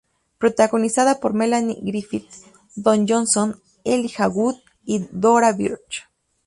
Protagonizada 0.39 1.19
por 1.19 1.35
Melanie 1.35 1.77
Griffith, 1.83 2.27
Don 2.75 3.05
Johnson, 3.07 3.57
Elijah 3.83 4.27
Wood 4.27 4.55
y 4.83 5.01
Thora 5.01 5.53
Birch. 5.53 6.07